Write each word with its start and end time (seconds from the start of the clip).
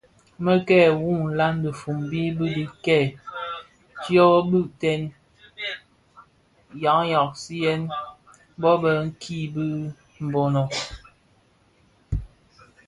Merke 0.45 0.79
wu 1.01 1.11
nlan 1.29 1.55
dhifombi 1.63 2.23
di 2.37 2.51
kibèè 2.83 3.15
dyo 4.01 4.27
bigtèn 4.49 5.01
nghaghasiyen 6.77 7.81
bon 8.61 8.77
bë 8.83 8.93
nki 9.07 9.39
di 9.55 9.67
Mbono. 10.25 10.63